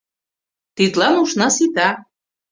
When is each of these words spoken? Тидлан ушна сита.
Тидлан 0.75 1.15
ушна 1.23 1.47
сита. 1.55 1.89